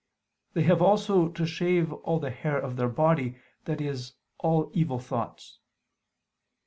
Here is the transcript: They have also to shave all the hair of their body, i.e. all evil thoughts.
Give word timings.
They 0.53 0.63
have 0.63 0.81
also 0.81 1.27
to 1.29 1.45
shave 1.45 1.93
all 1.93 2.17
the 2.19 2.31
hair 2.31 2.57
of 2.57 2.75
their 2.75 2.89
body, 2.89 3.37
i.e. 3.67 3.95
all 4.39 4.71
evil 4.73 4.97
thoughts. 4.97 5.59